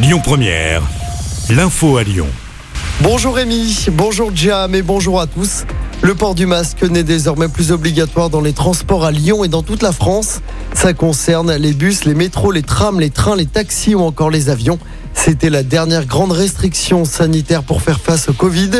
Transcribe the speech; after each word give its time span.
Lyon 0.00 0.20
Première, 0.22 0.82
l'info 1.50 1.96
à 1.96 2.04
Lyon. 2.04 2.28
Bonjour 3.00 3.34
Rémi, 3.34 3.86
bonjour 3.90 4.30
Jam 4.32 4.72
et 4.76 4.82
bonjour 4.82 5.20
à 5.20 5.26
tous. 5.26 5.64
Le 6.02 6.14
port 6.14 6.36
du 6.36 6.46
masque 6.46 6.84
n'est 6.84 7.02
désormais 7.02 7.48
plus 7.48 7.72
obligatoire 7.72 8.30
dans 8.30 8.40
les 8.40 8.52
transports 8.52 9.04
à 9.04 9.10
Lyon 9.10 9.42
et 9.42 9.48
dans 9.48 9.64
toute 9.64 9.82
la 9.82 9.90
France. 9.90 10.38
Ça 10.72 10.92
concerne 10.92 11.52
les 11.56 11.72
bus, 11.72 12.04
les 12.04 12.14
métros, 12.14 12.52
les 12.52 12.62
trams, 12.62 13.00
les 13.00 13.10
trains, 13.10 13.34
les 13.34 13.46
taxis 13.46 13.96
ou 13.96 14.02
encore 14.02 14.30
les 14.30 14.50
avions. 14.50 14.78
C'était 15.14 15.50
la 15.50 15.64
dernière 15.64 16.06
grande 16.06 16.30
restriction 16.30 17.04
sanitaire 17.04 17.64
pour 17.64 17.82
faire 17.82 17.98
face 17.98 18.28
au 18.28 18.34
Covid. 18.34 18.70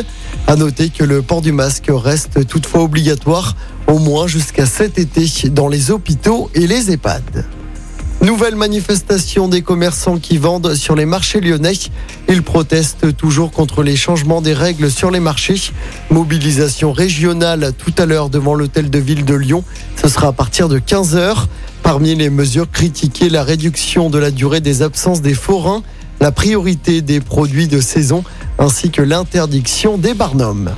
À 0.46 0.55
noter 0.55 0.89
que 0.89 1.03
le 1.03 1.23
port 1.23 1.43
du 1.43 1.50
masque 1.50 1.91
reste 1.91 2.46
toutefois 2.46 2.85
obligatoire, 2.85 3.57
au 3.89 3.98
moins 3.98 4.29
jusqu'à 4.29 4.66
cet 4.66 5.00
été, 5.00 5.27
dans 5.48 5.66
les 5.66 5.91
hôpitaux 5.91 6.48
et 6.55 6.69
les 6.69 6.93
EHPAD. 6.93 7.45
Nouvelle 8.21 8.57
manifestation 8.57 9.46
des 9.46 9.62
commerçants 9.62 10.19
qui 10.19 10.39
vendent 10.39 10.75
sur 10.75 10.96
les 10.96 11.07
marchés 11.07 11.41
lyonnais. 11.41 11.75
Ils 12.29 12.43
protestent 12.43 13.16
toujours 13.16 13.52
contre 13.52 13.84
les 13.84 13.95
changements 13.95 14.43
des 14.43 14.55
règles 14.55 14.91
sur 14.91 15.12
les 15.12 15.20
marchés. 15.20 15.55
Mobilisation 16.10 16.93
régionale 16.93 17.73
tout 17.79 17.95
à 17.96 18.07
l'heure 18.07 18.29
devant 18.29 18.55
l'hôtel 18.55 18.91
de 18.91 18.98
ville 18.98 19.24
de 19.24 19.34
Lyon. 19.34 19.62
Ce 19.96 20.09
sera 20.09 20.29
à 20.29 20.33
partir 20.33 20.69
de 20.69 20.80
15h. 20.80 21.46
Parmi 21.84 22.16
les 22.16 22.29
mesures 22.29 22.69
critiquées, 22.69 23.29
la 23.29 23.45
réduction 23.45 24.10
de 24.10 24.19
la 24.19 24.32
durée 24.32 24.60
des 24.60 24.82
absences 24.82 25.23
des 25.23 25.35
forains, 25.35 25.82
la 26.21 26.32
priorité 26.32 27.02
des 27.02 27.21
produits 27.21 27.69
de 27.69 27.80
saison 27.80 28.24
ainsi 28.59 28.91
que 28.91 29.01
l'interdiction 29.01 29.96
des 29.96 30.15
barnums. 30.15 30.73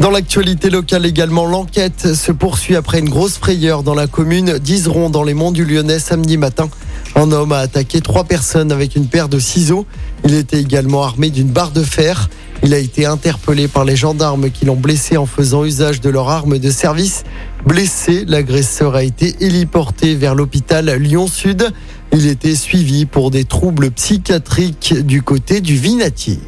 Dans 0.00 0.10
l'actualité 0.10 0.68
locale 0.68 1.06
également, 1.06 1.46
l'enquête 1.46 2.14
se 2.14 2.30
poursuit 2.30 2.76
après 2.76 2.98
une 2.98 3.08
grosse 3.08 3.38
frayeur 3.38 3.82
dans 3.82 3.94
la 3.94 4.06
commune 4.06 4.58
d'Iseron 4.58 5.08
dans 5.08 5.22
les 5.22 5.32
monts 5.32 5.52
du 5.52 5.64
Lyonnais 5.64 5.98
samedi 5.98 6.36
matin. 6.36 6.68
Un 7.14 7.32
homme 7.32 7.52
a 7.52 7.58
attaqué 7.58 8.02
trois 8.02 8.24
personnes 8.24 8.72
avec 8.72 8.94
une 8.94 9.06
paire 9.06 9.30
de 9.30 9.38
ciseaux. 9.38 9.86
Il 10.24 10.34
était 10.34 10.60
également 10.60 11.02
armé 11.02 11.30
d'une 11.30 11.48
barre 11.48 11.70
de 11.70 11.82
fer. 11.82 12.28
Il 12.62 12.74
a 12.74 12.78
été 12.78 13.06
interpellé 13.06 13.68
par 13.68 13.86
les 13.86 13.96
gendarmes 13.96 14.50
qui 14.50 14.66
l'ont 14.66 14.76
blessé 14.76 15.16
en 15.16 15.24
faisant 15.24 15.64
usage 15.64 16.02
de 16.02 16.10
leur 16.10 16.28
arme 16.28 16.58
de 16.58 16.70
service. 16.70 17.24
Blessé, 17.64 18.26
l'agresseur 18.26 18.96
a 18.96 19.02
été 19.02 19.34
héliporté 19.40 20.14
vers 20.14 20.34
l'hôpital 20.34 20.90
Lyon-Sud. 20.90 21.72
Il 22.12 22.26
était 22.26 22.54
suivi 22.54 23.06
pour 23.06 23.30
des 23.30 23.44
troubles 23.44 23.90
psychiatriques 23.90 24.94
du 25.06 25.22
côté 25.22 25.62
du 25.62 25.76
Vinatier. 25.76 26.38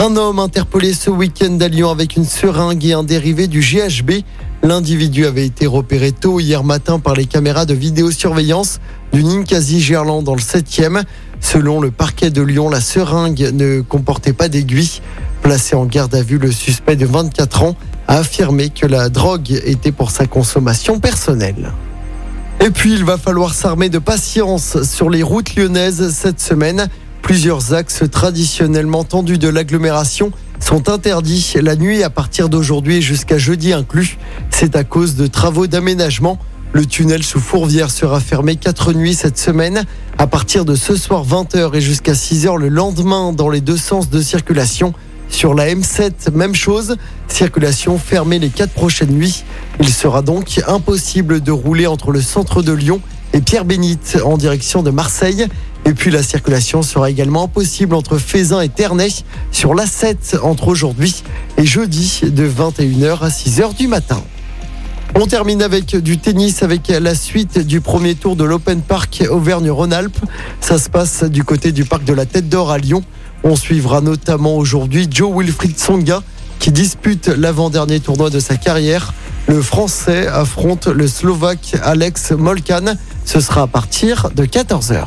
Un 0.00 0.14
homme 0.14 0.38
interpellé 0.38 0.92
ce 0.92 1.10
week-end 1.10 1.58
à 1.60 1.66
Lyon 1.66 1.90
avec 1.90 2.14
une 2.14 2.24
seringue 2.24 2.84
et 2.84 2.92
un 2.92 3.02
dérivé 3.02 3.48
du 3.48 3.58
GHB. 3.58 4.22
L'individu 4.62 5.26
avait 5.26 5.44
été 5.44 5.66
repéré 5.66 6.12
tôt 6.12 6.38
hier 6.38 6.62
matin 6.62 7.00
par 7.00 7.14
les 7.14 7.26
caméras 7.26 7.66
de 7.66 7.74
vidéosurveillance 7.74 8.78
du 9.12 9.24
Ninkasi 9.24 9.80
Gerland 9.80 10.22
dans 10.22 10.36
le 10.36 10.40
7e. 10.40 11.02
Selon 11.40 11.80
le 11.80 11.90
parquet 11.90 12.30
de 12.30 12.40
Lyon, 12.42 12.70
la 12.70 12.80
seringue 12.80 13.50
ne 13.52 13.80
comportait 13.80 14.32
pas 14.32 14.48
d'aiguille. 14.48 15.00
Placé 15.42 15.74
en 15.74 15.84
garde 15.84 16.14
à 16.14 16.22
vue, 16.22 16.38
le 16.38 16.52
suspect 16.52 16.94
de 16.94 17.04
24 17.04 17.64
ans 17.64 17.74
a 18.06 18.18
affirmé 18.18 18.68
que 18.68 18.86
la 18.86 19.08
drogue 19.08 19.50
était 19.50 19.90
pour 19.90 20.12
sa 20.12 20.26
consommation 20.26 21.00
personnelle. 21.00 21.72
Et 22.64 22.70
puis, 22.70 22.92
il 22.92 23.04
va 23.04 23.18
falloir 23.18 23.52
s'armer 23.52 23.88
de 23.88 23.98
patience 23.98 24.80
sur 24.84 25.10
les 25.10 25.24
routes 25.24 25.56
lyonnaises 25.56 26.14
cette 26.14 26.40
semaine. 26.40 26.88
Plusieurs 27.28 27.74
axes 27.74 28.04
traditionnellement 28.10 29.04
tendus 29.04 29.36
de 29.36 29.50
l'agglomération 29.50 30.32
sont 30.60 30.88
interdits 30.88 31.56
la 31.60 31.76
nuit 31.76 32.02
à 32.02 32.08
partir 32.08 32.48
d'aujourd'hui 32.48 33.02
jusqu'à 33.02 33.36
jeudi 33.36 33.74
inclus. 33.74 34.16
C'est 34.48 34.74
à 34.76 34.82
cause 34.82 35.14
de 35.14 35.26
travaux 35.26 35.66
d'aménagement. 35.66 36.38
Le 36.72 36.86
tunnel 36.86 37.22
sous 37.22 37.38
Fourvière 37.38 37.90
sera 37.90 38.20
fermé 38.20 38.56
quatre 38.56 38.94
nuits 38.94 39.12
cette 39.12 39.36
semaine, 39.36 39.84
à 40.16 40.26
partir 40.26 40.64
de 40.64 40.74
ce 40.74 40.96
soir 40.96 41.22
20h 41.26 41.76
et 41.76 41.82
jusqu'à 41.82 42.14
6h 42.14 42.56
le 42.56 42.70
lendemain 42.70 43.34
dans 43.34 43.50
les 43.50 43.60
deux 43.60 43.76
sens 43.76 44.08
de 44.08 44.22
circulation. 44.22 44.94
Sur 45.28 45.52
la 45.52 45.66
M7, 45.66 46.32
même 46.32 46.54
chose, 46.54 46.96
circulation 47.28 47.98
fermée 47.98 48.38
les 48.38 48.48
quatre 48.48 48.72
prochaines 48.72 49.12
nuits. 49.12 49.44
Il 49.80 49.90
sera 49.90 50.22
donc 50.22 50.62
impossible 50.66 51.42
de 51.42 51.52
rouler 51.52 51.86
entre 51.86 52.10
le 52.10 52.22
centre 52.22 52.62
de 52.62 52.72
Lyon 52.72 53.02
et 53.34 53.42
Pierre 53.42 53.66
Bénite 53.66 54.18
en 54.24 54.38
direction 54.38 54.82
de 54.82 54.90
Marseille. 54.90 55.46
Et 55.88 55.94
puis 55.94 56.10
la 56.10 56.22
circulation 56.22 56.82
sera 56.82 57.08
également 57.08 57.44
impossible 57.44 57.94
entre 57.94 58.18
Fézin 58.18 58.60
et 58.60 58.68
Ternay 58.68 59.08
sur 59.50 59.74
l'A7 59.74 60.38
entre 60.42 60.68
aujourd'hui 60.68 61.22
et 61.56 61.64
jeudi 61.64 62.20
de 62.24 62.46
21h 62.46 63.20
à 63.22 63.28
6h 63.30 63.74
du 63.74 63.88
matin. 63.88 64.22
On 65.14 65.26
termine 65.26 65.62
avec 65.62 65.96
du 65.96 66.18
tennis 66.18 66.62
avec 66.62 66.88
la 66.88 67.14
suite 67.14 67.58
du 67.60 67.80
premier 67.80 68.16
tour 68.16 68.36
de 68.36 68.44
l'Open 68.44 68.82
Park 68.82 69.24
Auvergne-Rhône-Alpes. 69.30 70.18
Ça 70.60 70.76
se 70.76 70.90
passe 70.90 71.24
du 71.24 71.42
côté 71.42 71.72
du 71.72 71.86
parc 71.86 72.04
de 72.04 72.12
la 72.12 72.26
Tête 72.26 72.50
d'Or 72.50 72.70
à 72.70 72.76
Lyon. 72.76 73.02
On 73.42 73.56
suivra 73.56 74.02
notamment 74.02 74.58
aujourd'hui 74.58 75.08
Joe 75.10 75.34
Wilfried 75.34 75.78
Songa 75.78 76.22
qui 76.58 76.70
dispute 76.70 77.28
l'avant-dernier 77.28 78.00
tournoi 78.00 78.28
de 78.28 78.40
sa 78.40 78.56
carrière. 78.56 79.14
Le 79.46 79.62
Français 79.62 80.26
affronte 80.26 80.86
le 80.86 81.08
Slovaque 81.08 81.76
Alex 81.82 82.32
Molkan. 82.32 82.96
Ce 83.24 83.40
sera 83.40 83.62
à 83.62 83.66
partir 83.66 84.28
de 84.34 84.44
14h. 84.44 85.06